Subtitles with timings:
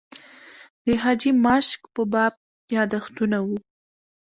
[0.85, 2.33] د حاجي ماشک په باب
[2.75, 3.49] یاداښتونه و.